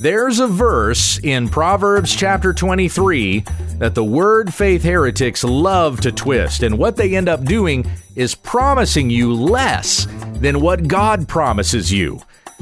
[0.00, 3.40] There's a verse in Proverbs chapter 23
[3.78, 8.36] that the word faith heretics love to twist, and what they end up doing is
[8.36, 12.20] promising you less than what God promises you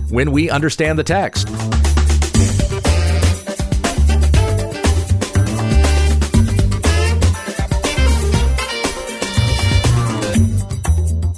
[0.08, 1.46] when we understand the text.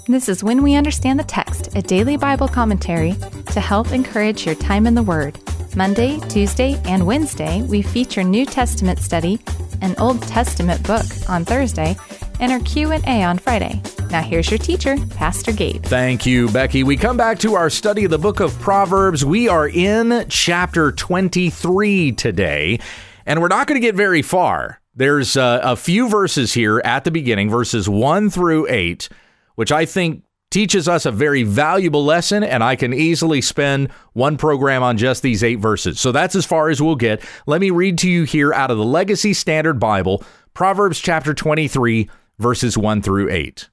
[0.07, 3.17] This is When We Understand the Text, a daily Bible commentary
[3.51, 5.37] to help encourage your time in the Word.
[5.77, 9.39] Monday, Tuesday, and Wednesday, we feature New Testament study,
[9.81, 11.97] an Old Testament book on Thursday,
[12.41, 13.81] and our Q&A on Friday.
[14.11, 15.83] Now here's your teacher, Pastor Gabe.
[15.83, 16.83] Thank you, Becky.
[16.83, 19.25] We come back to our study of the book of Proverbs.
[19.25, 22.81] We are in chapter 23 today,
[23.27, 24.81] and we're not going to get very far.
[24.95, 29.09] There's uh, a few verses here at the beginning, verses 1 through 8,
[29.55, 34.37] which I think teaches us a very valuable lesson, and I can easily spend one
[34.37, 36.01] program on just these eight verses.
[36.01, 37.23] So that's as far as we'll get.
[37.47, 40.23] Let me read to you here out of the Legacy Standard Bible,
[40.55, 43.69] Proverbs chapter 23, verses 1 through 8.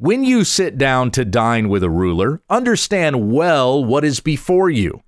[0.00, 5.02] When you sit down to dine with a ruler, understand well what is before you.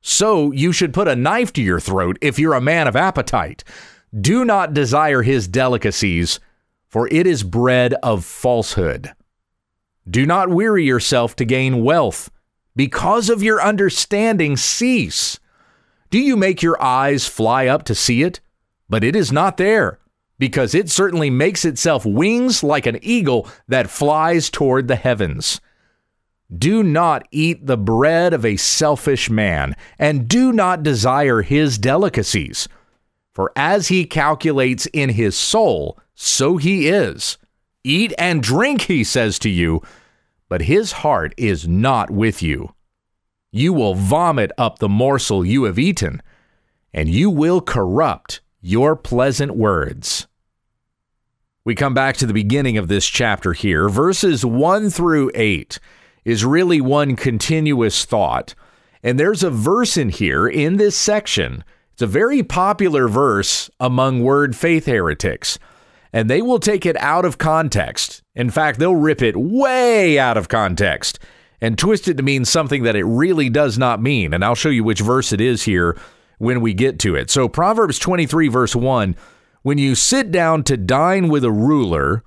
[0.00, 3.62] So you should put a knife to your throat if you're a man of appetite.
[4.20, 6.40] Do not desire his delicacies,
[6.88, 9.12] for it is bread of falsehood.
[10.08, 12.30] Do not weary yourself to gain wealth.
[12.76, 15.38] Because of your understanding, cease.
[16.10, 18.40] Do you make your eyes fly up to see it?
[18.88, 19.98] But it is not there,
[20.38, 25.60] because it certainly makes itself wings like an eagle that flies toward the heavens.
[26.56, 32.68] Do not eat the bread of a selfish man, and do not desire his delicacies.
[33.32, 37.38] For as he calculates in his soul, so he is.
[37.84, 39.82] Eat and drink, he says to you,
[40.48, 42.74] but his heart is not with you.
[43.52, 46.22] You will vomit up the morsel you have eaten,
[46.94, 50.26] and you will corrupt your pleasant words.
[51.66, 53.88] We come back to the beginning of this chapter here.
[53.88, 55.78] Verses 1 through 8
[56.24, 58.54] is really one continuous thought.
[59.02, 61.64] And there's a verse in here in this section.
[61.92, 65.58] It's a very popular verse among word faith heretics
[66.14, 68.22] and they will take it out of context.
[68.36, 71.18] In fact, they'll rip it way out of context
[71.60, 74.32] and twist it to mean something that it really does not mean.
[74.32, 75.98] And I'll show you which verse it is here
[76.38, 77.30] when we get to it.
[77.30, 79.16] So, Proverbs 23, verse 1
[79.62, 82.22] When you sit down to dine with a ruler,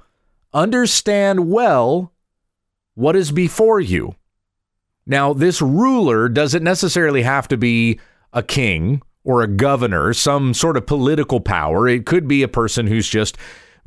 [0.53, 2.11] understand well
[2.93, 4.15] what is before you.
[5.05, 8.01] Now, this ruler doesn't necessarily have to be
[8.33, 11.87] a king or a governor, some sort of political power.
[11.87, 13.37] It could be a person who's just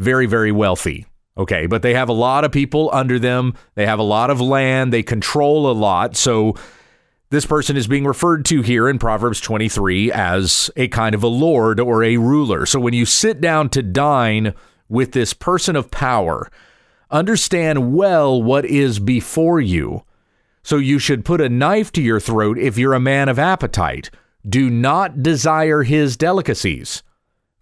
[0.01, 1.07] very, very wealthy.
[1.37, 3.55] Okay, but they have a lot of people under them.
[3.75, 4.93] They have a lot of land.
[4.93, 6.17] They control a lot.
[6.17, 6.55] So
[7.31, 11.29] this person is being referred to here in Proverbs 23 as a kind of a
[11.29, 12.67] lord or a ruler.
[12.67, 14.55] So when you sit down to dine
[14.89, 16.51] with this person of power,
[17.11, 20.05] understand well what is before you.
[20.63, 24.11] So you should put a knife to your throat if you're a man of appetite.
[24.47, 27.03] Do not desire his delicacies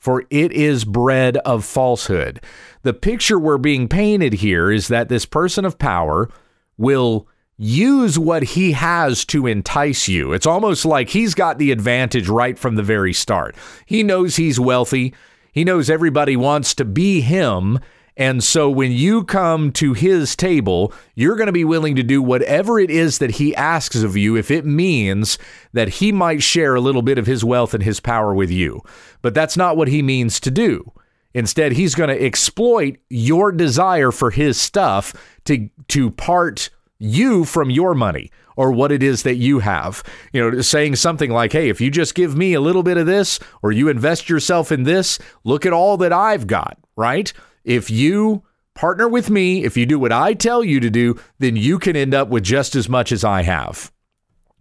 [0.08, 2.40] for it is bread of falsehood.
[2.80, 6.30] The picture we're being painted here is that this person of power
[6.78, 10.32] will use what he has to entice you.
[10.32, 13.54] It's almost like he's got the advantage right from the very start.
[13.84, 15.12] He knows he's wealthy,
[15.52, 17.78] he knows everybody wants to be him,
[18.18, 22.20] and so when you come to his table, you're going to be willing to do
[22.20, 25.38] whatever it is that he asks of you if it means
[25.72, 28.82] that he might share a little bit of his wealth and his power with you.
[29.22, 30.92] But that's not what he means to do.
[31.32, 35.14] Instead, he's going to exploit your desire for his stuff
[35.44, 40.02] to to part you from your money or what it is that you have.
[40.32, 43.06] You know, saying something like, "Hey, if you just give me a little bit of
[43.06, 47.32] this or you invest yourself in this, look at all that I've got," right?
[47.68, 51.54] If you partner with me, if you do what I tell you to do, then
[51.54, 53.92] you can end up with just as much as I have.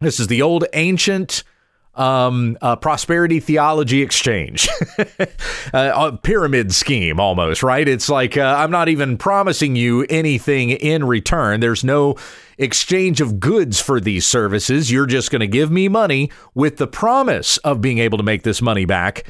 [0.01, 1.45] This is the old ancient
[1.95, 4.67] um, uh, prosperity theology exchange,
[4.99, 5.23] uh,
[5.73, 7.87] a pyramid scheme almost, right?
[7.87, 11.61] It's like uh, I'm not even promising you anything in return.
[11.61, 12.17] There's no
[12.57, 14.91] exchange of goods for these services.
[14.91, 18.43] You're just going to give me money with the promise of being able to make
[18.43, 19.23] this money back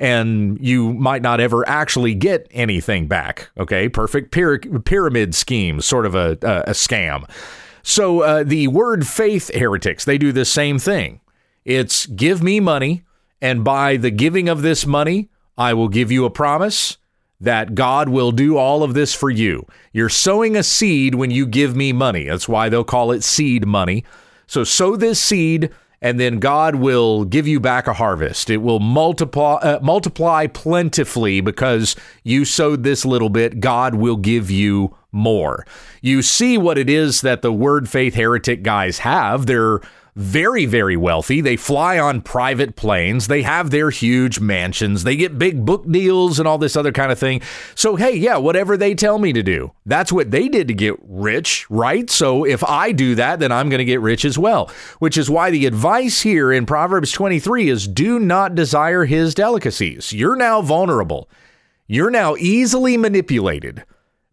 [0.00, 3.50] and you might not ever actually get anything back.
[3.58, 7.30] Okay, perfect pyramid scheme, sort of a, a, a scam.
[7.82, 11.20] So uh, the word faith heretics, they do the same thing.
[11.66, 13.04] It's give me money,
[13.42, 16.96] and by the giving of this money, I will give you a promise
[17.38, 19.66] that God will do all of this for you.
[19.92, 22.24] You're sowing a seed when you give me money.
[22.24, 24.04] That's why they'll call it seed money.
[24.46, 25.70] So sow this seed
[26.02, 28.48] and then God will give you back a harvest.
[28.50, 33.60] It will multiply uh, multiply plentifully because you sowed this little bit.
[33.60, 35.66] God will give you more.
[36.00, 39.46] You see what it is that the word faith heretic guys have.
[39.46, 39.80] They're
[40.20, 41.40] very, very wealthy.
[41.40, 43.26] They fly on private planes.
[43.26, 45.04] They have their huge mansions.
[45.04, 47.40] They get big book deals and all this other kind of thing.
[47.74, 50.96] So, hey, yeah, whatever they tell me to do, that's what they did to get
[51.02, 52.10] rich, right?
[52.10, 55.30] So, if I do that, then I'm going to get rich as well, which is
[55.30, 60.12] why the advice here in Proverbs 23 is do not desire his delicacies.
[60.12, 61.30] You're now vulnerable.
[61.86, 63.84] You're now easily manipulated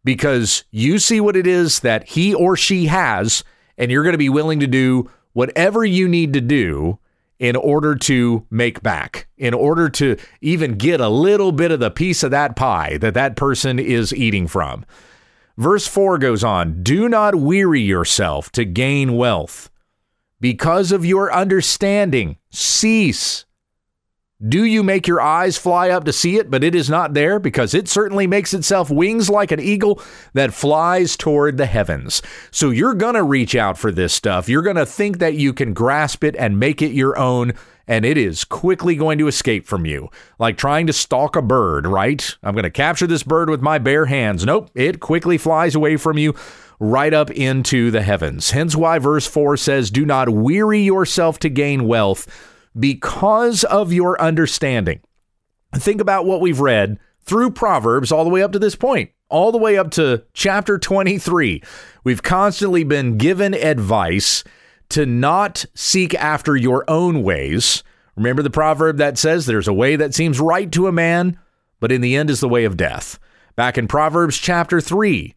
[0.04, 3.44] because you see what it is that he or she has,
[3.78, 6.98] and you're going to be willing to do whatever you need to do
[7.38, 11.92] in order to make back, in order to even get a little bit of the
[11.92, 14.84] piece of that pie that that person is eating from.
[15.56, 19.69] Verse 4 goes on Do not weary yourself to gain wealth.
[20.39, 23.45] Because of your understanding, cease
[24.45, 27.39] do you make your eyes fly up to see it, but it is not there?
[27.39, 30.00] Because it certainly makes itself wings like an eagle
[30.34, 32.22] that flies toward the heavens.
[32.51, 34.48] So you're going to reach out for this stuff.
[34.48, 37.54] You're going to think that you can grasp it and make it your own,
[37.88, 40.10] and it is quickly going to escape from you.
[40.38, 42.38] Like trying to stalk a bird, right?
[42.44, 44.45] I'm going to capture this bird with my bare hands.
[44.45, 46.36] Nope, it quickly flies away from you
[46.80, 48.51] right up into the heavens.
[48.51, 52.28] Hence why verse 4 says, Do not weary yourself to gain wealth
[52.79, 55.01] because of your understanding.
[55.75, 59.51] Think about what we've read through Proverbs all the way up to this point, all
[59.51, 61.62] the way up to chapter 23.
[62.03, 64.44] We've constantly been given advice
[64.89, 67.83] to not seek after your own ways.
[68.15, 71.38] Remember the proverb that says, There's a way that seems right to a man,
[71.79, 73.19] but in the end is the way of death.
[73.56, 75.35] Back in Proverbs chapter 3,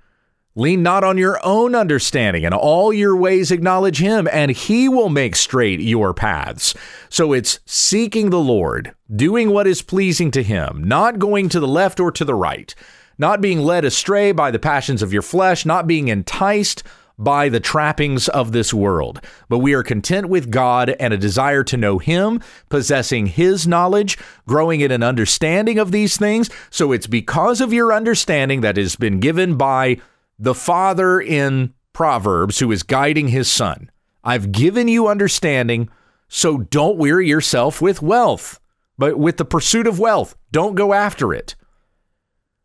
[0.57, 2.45] Lean not on your own understanding.
[2.45, 6.75] and all your ways acknowledge him, and he will make straight your paths.
[7.09, 11.69] So it's seeking the Lord, doing what is pleasing to him, not going to the
[11.69, 12.75] left or to the right,
[13.19, 16.83] not being led astray by the passions of your flesh, not being enticed
[17.21, 19.21] by the trappings of this world.
[19.49, 24.19] But we are content with God and a desire to know Him, possessing His knowledge,
[24.49, 26.49] growing in an understanding of these things.
[26.71, 29.99] So it's because of your understanding that has been given by
[30.41, 33.91] the father in Proverbs who is guiding his son.
[34.25, 35.91] I've given you understanding,
[36.29, 38.59] so don't weary yourself with wealth,
[38.97, 41.55] but with the pursuit of wealth, don't go after it.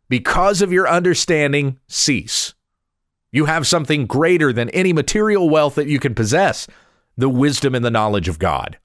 [0.08, 2.54] Because of your understanding, cease.
[3.30, 6.66] You have something greater than any material wealth that you can possess
[7.18, 8.78] the wisdom and the knowledge of God.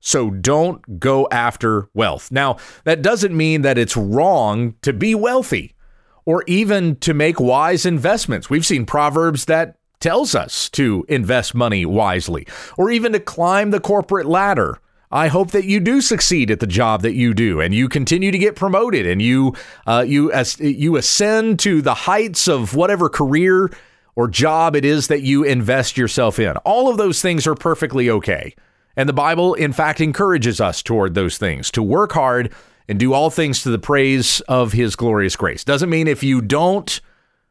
[0.00, 2.32] So don't go after wealth.
[2.32, 5.76] Now, that doesn't mean that it's wrong to be wealthy
[6.24, 8.48] or even to make wise investments.
[8.48, 12.46] We've seen proverbs that tells us to invest money wisely
[12.76, 14.78] or even to climb the corporate ladder.
[15.12, 18.30] I hope that you do succeed at the job that you do, and you continue
[18.30, 19.54] to get promoted, and you
[19.86, 23.70] uh, you as you ascend to the heights of whatever career
[24.16, 26.56] or job it is that you invest yourself in.
[26.58, 28.54] All of those things are perfectly okay,
[28.96, 32.50] and the Bible, in fact, encourages us toward those things to work hard
[32.92, 35.64] and do all things to the praise of his glorious grace.
[35.64, 37.00] Doesn't mean if you don't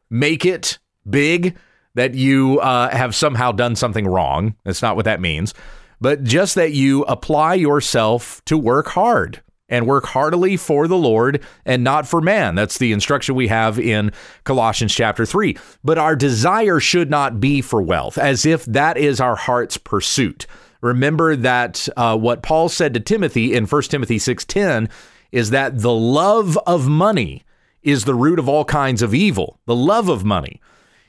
[0.08, 0.78] make it
[1.10, 1.56] big
[1.96, 4.54] that you uh, have somehow done something wrong.
[4.62, 5.52] That's not what that means.
[6.00, 11.42] But just that you apply yourself to work hard and work heartily for the Lord
[11.66, 12.54] and not for man.
[12.54, 14.12] That's the instruction we have in
[14.44, 15.56] Colossians chapter 3.
[15.82, 20.46] But our desire should not be for wealth, as if that is our heart's pursuit.
[20.82, 24.88] Remember that uh, what Paul said to Timothy in 1 Timothy 6:10
[25.32, 27.42] is that the love of money
[27.82, 29.58] is the root of all kinds of evil.
[29.66, 30.60] The love of money.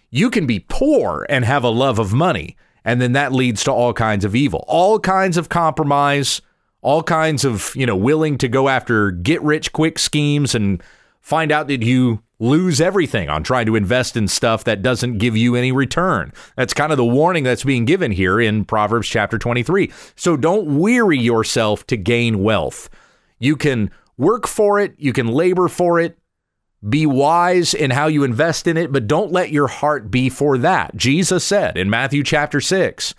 [0.10, 3.72] You can be poor and have a love of money, and then that leads to
[3.72, 6.42] all kinds of evil, all kinds of compromise,
[6.82, 10.82] all kinds of, you know, willing to go after get rich quick schemes and
[11.22, 15.38] find out that you lose everything on trying to invest in stuff that doesn't give
[15.38, 16.34] you any return.
[16.58, 19.92] That's kind of the warning that's being given here in Proverbs chapter 23.
[20.16, 22.90] So don't weary yourself to gain wealth.
[23.40, 26.18] You can Work for it, you can labor for it.
[26.88, 30.58] Be wise in how you invest in it, but don't let your heart be for
[30.58, 30.96] that.
[30.96, 33.16] Jesus said in Matthew chapter 6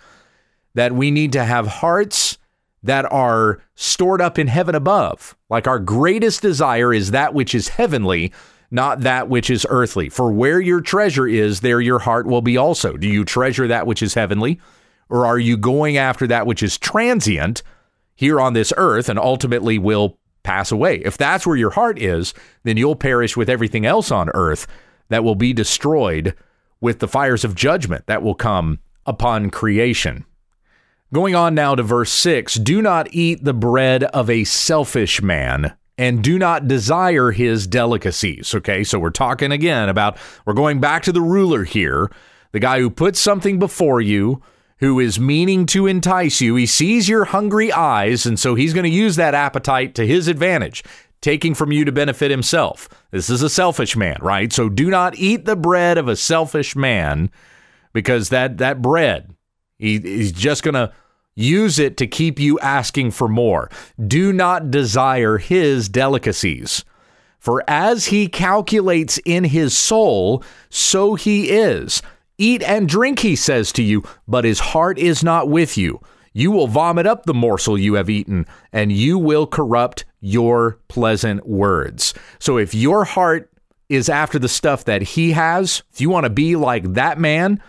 [0.75, 2.37] that we need to have hearts
[2.83, 5.35] that are stored up in heaven above.
[5.49, 8.31] Like our greatest desire is that which is heavenly,
[8.69, 10.09] not that which is earthly.
[10.09, 12.95] For where your treasure is, there your heart will be also.
[12.95, 14.59] Do you treasure that which is heavenly?
[15.09, 17.63] Or are you going after that which is transient
[18.13, 20.97] here on this earth and ultimately will pass away.
[21.03, 22.33] If that's where your heart is,
[22.63, 24.67] then you'll perish with everything else on earth
[25.09, 26.35] that will be destroyed
[26.79, 30.23] with the fires of judgment that will come upon creation.
[31.13, 35.75] Going on now to verse 6 Do not eat the bread of a selfish man
[35.97, 38.53] and do not desire his delicacies.
[38.53, 42.11] Okay, so we're talking again about, we're going back to the ruler here,
[42.51, 44.41] the guy who puts something before you,
[44.79, 46.55] who is meaning to entice you.
[46.55, 50.27] He sees your hungry eyes, and so he's going to use that appetite to his
[50.27, 50.83] advantage,
[51.21, 52.89] taking from you to benefit himself.
[53.11, 54.51] This is a selfish man, right?
[54.51, 57.31] So do not eat the bread of a selfish man
[57.93, 59.33] because that, that bread,
[59.77, 60.91] he, he's just going to
[61.35, 63.69] use it to keep you asking for more.
[64.05, 66.83] Do not desire his delicacies.
[67.39, 72.01] For as he calculates in his soul, so he is.
[72.37, 76.01] Eat and drink, he says to you, but his heart is not with you.
[76.33, 81.47] You will vomit up the morsel you have eaten, and you will corrupt your pleasant
[81.47, 82.13] words.
[82.39, 83.49] So if your heart
[83.87, 87.61] is after the stuff that he has, if you want to be like that man,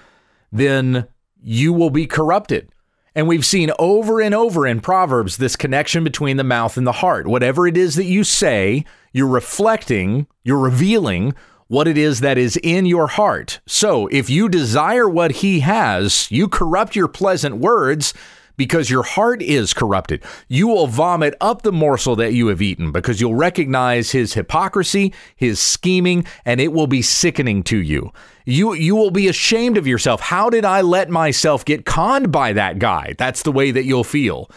[0.51, 1.07] then
[1.43, 2.71] you will be corrupted.
[3.15, 6.93] And we've seen over and over in Proverbs this connection between the mouth and the
[6.93, 7.27] heart.
[7.27, 11.35] Whatever it is that you say, you're reflecting, you're revealing
[11.69, 13.61] what it is that is in your heart.
[13.67, 18.15] So if you desire what he has, you corrupt your pleasant words
[18.57, 20.23] because your heart is corrupted.
[20.49, 25.13] You will vomit up the morsel that you have eaten because you'll recognize his hypocrisy,
[25.37, 28.13] his scheming, and it will be sickening to you.
[28.45, 30.21] You you will be ashamed of yourself.
[30.21, 33.15] How did I let myself get conned by that guy?
[33.19, 34.49] That's the way that you'll feel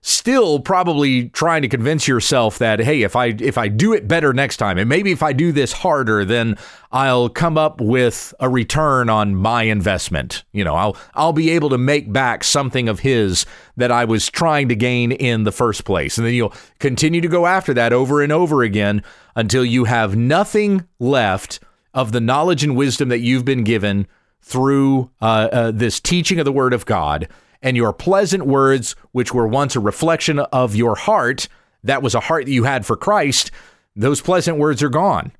[0.00, 4.32] still probably trying to convince yourself that hey if i if i do it better
[4.32, 6.56] next time and maybe if i do this harder then
[6.92, 10.44] i'll come up with a return on my investment.
[10.52, 13.44] You know i'll i'll be able to make back something of his
[13.76, 16.16] that i was trying to gain in the first place.
[16.16, 19.02] And then you'll continue to go after that over and over again
[19.34, 21.60] until you have nothing left
[21.92, 24.06] of the knowledge and wisdom that you've been given
[24.42, 27.28] through uh, uh, this teaching of the word of god
[27.62, 31.48] and your pleasant words, which were once a reflection of your heart,
[31.84, 33.50] that was a heart that you had for Christ,
[33.96, 35.32] those pleasant words are gone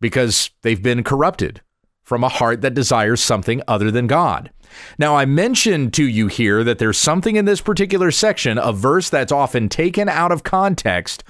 [0.00, 1.60] because they've been corrupted
[2.02, 4.50] from a heart that desires something other than God.
[4.98, 9.08] Now, I mentioned to you here that there's something in this particular section, a verse
[9.08, 11.24] that's often taken out of context,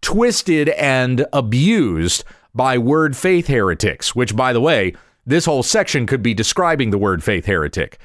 [0.00, 2.24] twisted, and abused
[2.54, 4.94] by word faith heretics, which, by the way,
[5.26, 7.98] this whole section could be describing the word faith heretic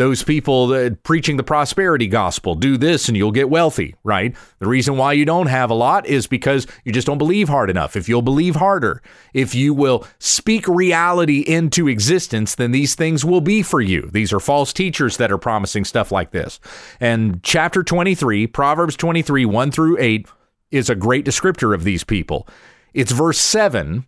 [0.00, 4.34] those people that preaching the prosperity gospel do this and you'll get wealthy, right?
[4.58, 7.68] The reason why you don't have a lot is because you just don't believe hard
[7.68, 7.96] enough.
[7.96, 9.02] If you'll believe harder,
[9.34, 14.08] if you will speak reality into existence, then these things will be for you.
[14.10, 16.60] These are false teachers that are promising stuff like this.
[16.98, 20.26] And chapter 23, Proverbs 23, 1 through 8,
[20.70, 22.48] is a great descriptor of these people.
[22.94, 24.06] It's verse 7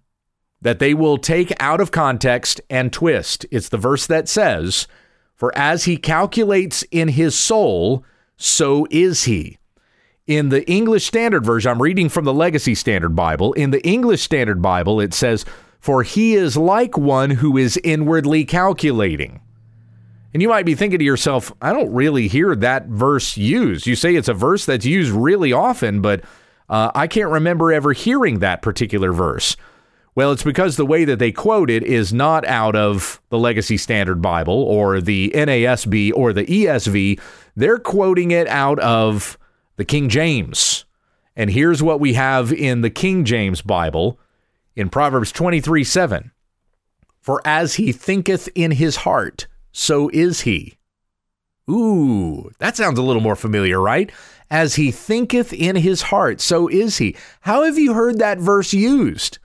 [0.62, 3.44] that they will take out of context and twist.
[3.50, 4.86] It's the verse that says,
[5.42, 8.04] for as he calculates in his soul,
[8.36, 9.58] so is he.
[10.28, 13.52] In the English Standard Version, I'm reading from the Legacy Standard Bible.
[13.54, 15.44] In the English Standard Bible, it says,
[15.80, 19.40] For he is like one who is inwardly calculating.
[20.32, 23.84] And you might be thinking to yourself, I don't really hear that verse used.
[23.84, 26.22] You say it's a verse that's used really often, but
[26.68, 29.56] uh, I can't remember ever hearing that particular verse.
[30.14, 33.78] Well, it's because the way that they quote it is not out of the Legacy
[33.78, 37.18] Standard Bible or the NASB or the ESV.
[37.56, 39.38] They're quoting it out of
[39.76, 40.84] the King James.
[41.34, 44.18] And here's what we have in the King James Bible
[44.76, 46.30] in Proverbs 23 7.
[47.20, 50.76] For as he thinketh in his heart, so is he.
[51.70, 54.10] Ooh, that sounds a little more familiar, right?
[54.50, 57.16] As he thinketh in his heart, so is he.
[57.42, 59.38] How have you heard that verse used?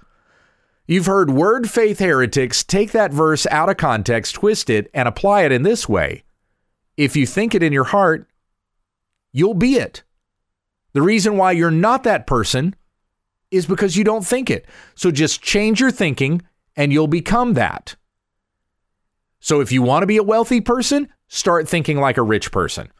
[0.88, 5.44] You've heard word faith heretics take that verse out of context, twist it, and apply
[5.44, 6.24] it in this way.
[6.96, 8.28] If you think it in your heart,
[9.34, 10.04] you'll be it.
[10.94, 12.74] The reason why you're not that person
[13.52, 14.66] is because you don't think it.
[14.96, 16.42] So just change your thinking
[16.78, 17.98] and you'll become that.
[19.40, 22.92] So if you want to be a wealthy person, start thinking like a rich person.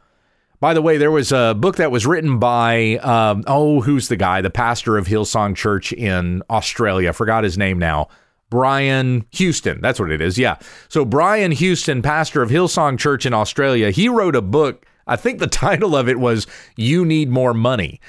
[0.60, 4.16] By the way, there was a book that was written by, um, oh, who's the
[4.16, 4.40] guy?
[4.40, 7.12] The pastor of Hillsong Church in Australia.
[7.12, 8.08] Forgot his name now.
[8.50, 9.80] Brian Houston.
[9.80, 10.38] That's what it is.
[10.38, 10.56] Yeah.
[10.88, 14.84] So, Brian Houston, pastor of Hillsong Church in Australia, he wrote a book.
[15.06, 16.46] I think the title of it was
[16.76, 18.00] You Need More Money.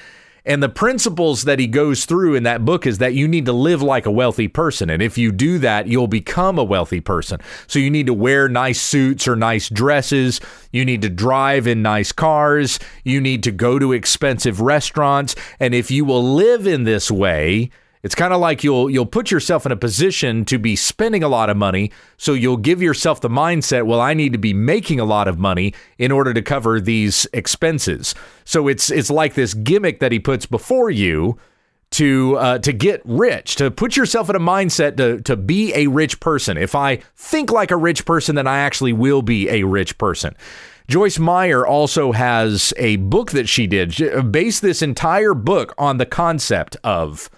[0.44, 3.52] And the principles that he goes through in that book is that you need to
[3.52, 4.90] live like a wealthy person.
[4.90, 7.40] And if you do that, you'll become a wealthy person.
[7.66, 10.40] So you need to wear nice suits or nice dresses.
[10.72, 12.78] You need to drive in nice cars.
[13.04, 15.34] You need to go to expensive restaurants.
[15.58, 17.70] And if you will live in this way,
[18.02, 21.28] It's kind of like you'll you'll put yourself in a position to be spending a
[21.28, 25.00] lot of money, so you'll give yourself the mindset, well, I need to be making
[25.00, 28.14] a lot of money in order to cover these expenses.
[28.44, 31.38] So it's it's like this gimmick that he puts before you
[31.90, 35.86] to uh, to get rich, to put yourself in a mindset to to be a
[35.88, 36.56] rich person.
[36.56, 40.34] If I think like a rich person, then I actually will be a rich person.
[40.88, 45.98] Joyce Meyer also has a book that she did, she based this entire book on
[45.98, 47.30] the concept of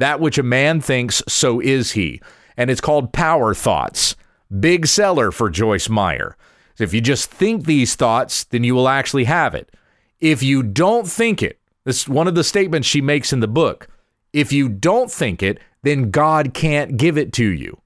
[0.00, 2.20] that which a man thinks, so is he.
[2.56, 4.16] And it's called Power Thoughts.
[4.58, 6.36] Big seller for Joyce Meyer.
[6.74, 9.74] So if you just think these thoughts, then you will actually have it.
[10.18, 13.48] If you don't think it, this is one of the statements she makes in the
[13.48, 13.88] book.
[14.32, 17.80] If you don't think it, then God can't give it to you.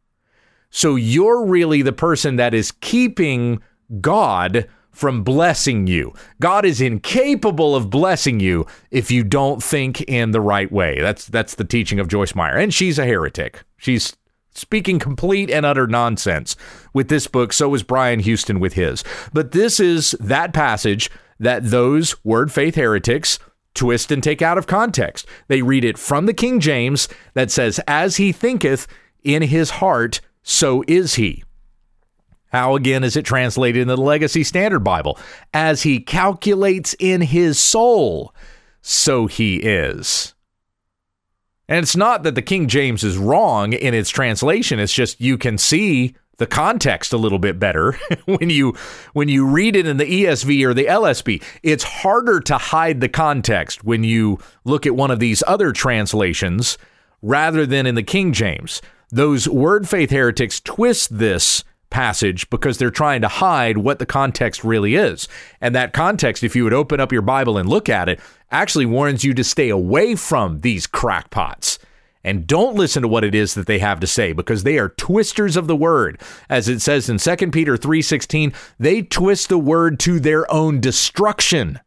[0.70, 3.62] So you're really the person that is keeping
[4.00, 6.14] God from blessing you.
[6.40, 11.00] God is incapable of blessing you if you don't think in the right way.
[11.00, 12.56] That's that's the teaching of Joyce Meyer.
[12.56, 13.62] And she's a heretic.
[13.76, 14.16] She's
[14.54, 16.56] speaking complete and utter nonsense
[16.92, 17.52] with this book.
[17.52, 19.04] So is Brian Houston with his.
[19.32, 23.38] But this is that passage that those word faith heretics
[23.74, 25.26] twist and take out of context.
[25.48, 28.86] They read it from the King James that says, As he thinketh
[29.22, 31.42] in his heart, so is he.
[32.54, 35.18] How again is it translated in the Legacy Standard Bible?
[35.52, 38.32] As he calculates in his soul,
[38.80, 40.34] so he is.
[41.68, 45.36] And it's not that the King James is wrong in its translation, it's just you
[45.36, 48.76] can see the context a little bit better when you
[49.14, 51.42] when you read it in the ESV or the LSB.
[51.64, 56.78] It's harder to hide the context when you look at one of these other translations
[57.20, 58.80] rather than in the King James.
[59.10, 64.64] Those word faith heretics twist this passage because they're trying to hide what the context
[64.64, 65.28] really is.
[65.60, 68.18] And that context, if you would open up your Bible and look at it,
[68.50, 71.78] actually warns you to stay away from these crackpots.
[72.24, 74.88] And don't listen to what it is that they have to say because they are
[74.88, 76.20] twisters of the word.
[76.48, 81.78] As it says in 2 peter 3.16 they twist the word to their own destruction.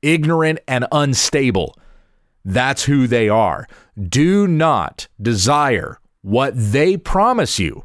[0.00, 1.76] Ignorant and unstable.
[2.42, 3.66] That's who they are.
[4.02, 7.84] Do not desire what they promise you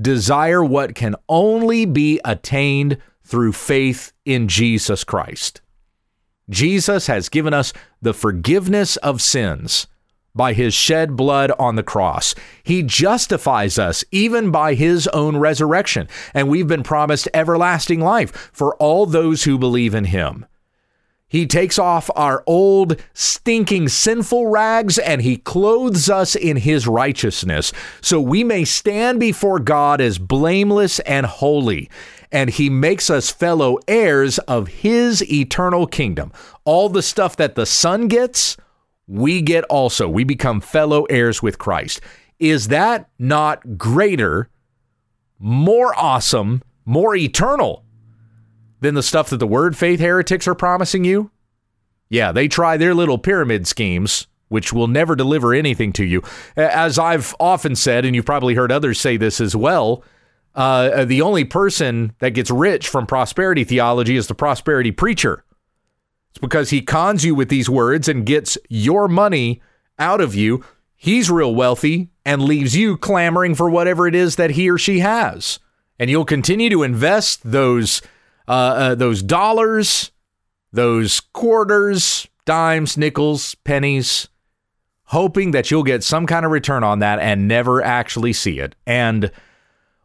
[0.00, 5.60] desire what can only be attained through faith in Jesus Christ.
[6.48, 9.86] Jesus has given us the forgiveness of sins
[10.34, 12.34] by his shed blood on the cross.
[12.62, 18.76] He justifies us even by his own resurrection, and we've been promised everlasting life for
[18.76, 20.46] all those who believe in him.
[21.28, 27.72] He takes off our old, stinking, sinful rags and he clothes us in his righteousness
[28.00, 31.90] so we may stand before God as blameless and holy.
[32.30, 36.32] And he makes us fellow heirs of his eternal kingdom.
[36.64, 38.56] All the stuff that the Son gets,
[39.08, 40.08] we get also.
[40.08, 42.00] We become fellow heirs with Christ.
[42.38, 44.48] Is that not greater,
[45.38, 47.85] more awesome, more eternal
[48.86, 51.30] than the stuff that the word faith heretics are promising you?
[52.08, 56.22] Yeah, they try their little pyramid schemes, which will never deliver anything to you.
[56.56, 60.04] As I've often said, and you've probably heard others say this as well,
[60.54, 65.44] uh, the only person that gets rich from prosperity theology is the prosperity preacher.
[66.30, 69.60] It's because he cons you with these words and gets your money
[69.98, 70.64] out of you.
[70.94, 75.00] He's real wealthy and leaves you clamoring for whatever it is that he or she
[75.00, 75.58] has.
[75.98, 78.00] And you'll continue to invest those
[78.48, 80.12] uh, uh, those dollars,
[80.72, 84.28] those quarters, dimes, nickels, pennies,
[85.04, 88.74] hoping that you'll get some kind of return on that and never actually see it.
[88.86, 89.30] And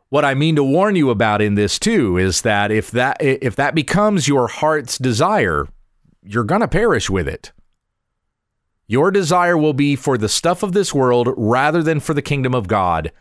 [0.09, 3.55] what I mean to warn you about in this too is that if that if
[3.55, 5.67] that becomes your heart's desire,
[6.21, 7.51] you're going to perish with it.
[8.87, 12.53] Your desire will be for the stuff of this world rather than for the kingdom
[12.53, 13.13] of God.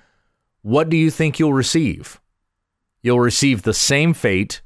[0.62, 2.20] What do you think you'll receive?
[3.02, 4.60] You'll receive the same fate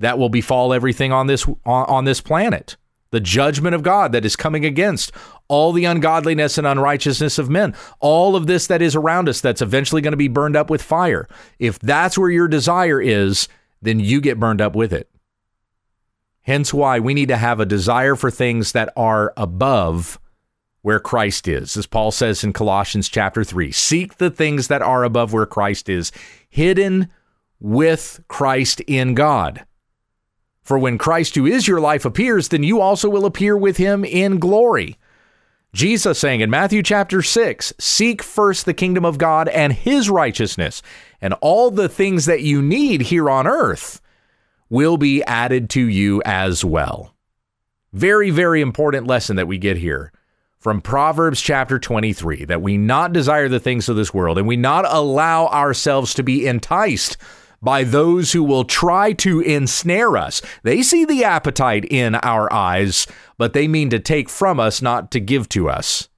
[0.00, 2.76] that will befall everything on this on, this planet.
[3.12, 5.10] The judgment of God that is coming against
[5.48, 9.62] all the ungodliness and unrighteousness of men, all of this that is around us that's
[9.62, 11.28] eventually going to be burned up with fire.
[11.58, 13.48] If that's where your desire is,
[13.82, 15.10] then you get burned up with it.
[16.42, 20.20] Hence why we need to have a desire for things that are above
[20.82, 21.76] where Christ is.
[21.76, 25.88] As Paul says in Colossians chapter 3, seek the things that are above where Christ
[25.88, 26.12] is,
[26.48, 27.08] hidden
[27.58, 29.64] with Christ in God.
[30.62, 34.04] For when Christ, who is your life, appears, then you also will appear with him
[34.04, 34.98] in glory.
[35.72, 40.82] Jesus saying in Matthew chapter 6, Seek first the kingdom of God and his righteousness,
[41.20, 44.00] and all the things that you need here on earth
[44.68, 47.14] will be added to you as well.
[47.92, 50.12] Very, very important lesson that we get here.
[50.60, 54.56] from Proverbs chapter 23 that we not desire the things of this world and we
[54.56, 57.16] not allow ourselves to be enticed
[57.62, 60.40] by those who will try to ensnare us.
[60.62, 63.06] They see the appetite in our eyes,
[63.38, 66.08] but they mean to take from us, not to give to us.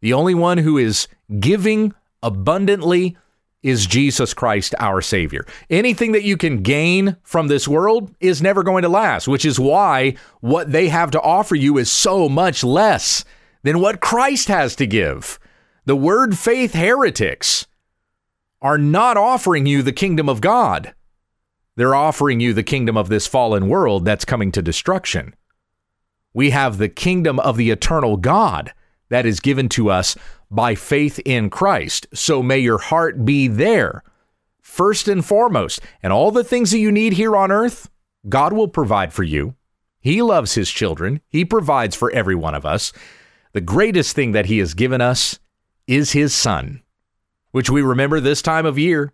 [0.00, 1.08] The only one who is
[1.40, 3.16] giving abundantly
[3.62, 5.44] is Jesus Christ, our Savior.
[5.68, 9.58] Anything that you can gain from this world is never going to last, which is
[9.58, 13.24] why what they have to offer you is so much less
[13.64, 15.40] than what Christ has to give.
[15.86, 17.66] The word faith heretics
[18.60, 20.94] are not offering you the kingdom of God.
[21.76, 25.34] They're offering you the kingdom of this fallen world that's coming to destruction.
[26.34, 28.72] We have the kingdom of the eternal God
[29.10, 30.16] that is given to us
[30.50, 32.06] by faith in Christ.
[32.12, 34.02] So may your heart be there
[34.60, 35.80] first and foremost.
[36.02, 37.88] And all the things that you need here on earth,
[38.28, 39.54] God will provide for you.
[40.00, 42.92] He loves his children, he provides for every one of us.
[43.52, 45.38] The greatest thing that he has given us
[45.86, 46.82] is his son
[47.58, 49.12] which we remember this time of year.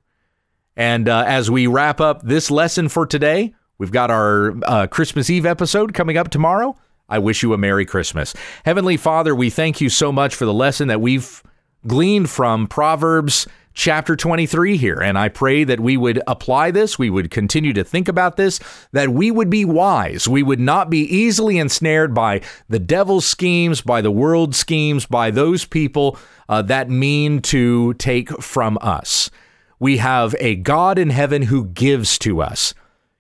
[0.77, 5.31] And uh, as we wrap up this lesson for today, we've got our uh, Christmas
[5.31, 6.77] Eve episode coming up tomorrow.
[7.09, 8.35] I wish you a Merry Christmas.
[8.67, 11.43] Heavenly Father, we thank you so much for the lesson that we've
[11.87, 15.01] gleaned from Proverbs chapter 23 here.
[15.01, 18.61] And I pray that we would apply this, we would continue to think about this,
[18.93, 20.27] that we would be wise.
[20.29, 25.31] We would not be easily ensnared by the devil's schemes, by the world's schemes, by
[25.31, 29.31] those people uh, that mean to take from us.
[29.79, 32.75] We have a God in heaven who gives to us.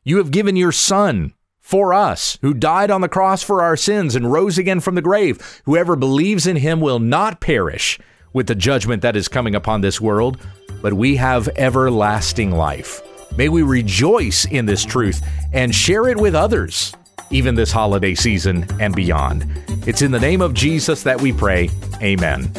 [0.04, 4.14] You have given your Son for us, who died on the cross for our sins
[4.14, 5.62] and rose again from the grave.
[5.64, 7.98] Whoever believes in him will not perish
[8.34, 10.36] with the judgment that is coming upon this world,
[10.82, 13.00] but we have everlasting life.
[13.38, 16.94] May we rejoice in this truth and share it with others,
[17.30, 19.46] even this holiday season and beyond.
[19.86, 21.70] It's in the name of Jesus that we pray.
[22.02, 22.52] Amen.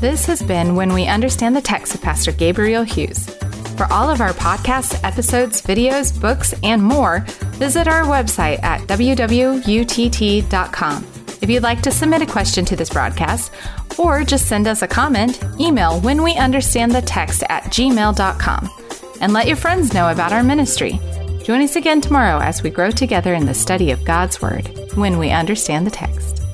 [0.00, 3.34] This has been When We Understand the Text with Pastor Gabriel Hughes.
[3.76, 7.20] For all of our podcasts, episodes, videos, books, and more,
[7.56, 9.66] visit our website at wwutt.com.
[11.42, 13.52] If you'd like to submit a question to this broadcast,
[13.98, 18.70] or just send us a comment, email when we understand the text at gmail.com
[19.20, 21.00] and let your friends know about our ministry.
[21.42, 25.18] Join us again tomorrow as we grow together in the study of God's Word when
[25.18, 26.45] we understand the text.